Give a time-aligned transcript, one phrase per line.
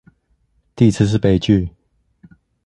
[0.75, 1.69] 第一次是悲劇